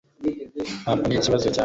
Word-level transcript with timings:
Ntabwo 0.83 1.03
nzi 1.07 1.17
ikibazo 1.19 1.43
cya 1.47 1.49
Toma 1.55 1.59